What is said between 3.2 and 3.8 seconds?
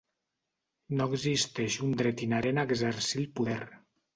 el poder.